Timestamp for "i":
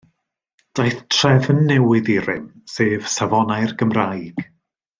2.13-2.15